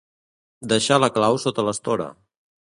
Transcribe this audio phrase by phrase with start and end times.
[0.73, 2.09] Deixar la clau sota l'estora.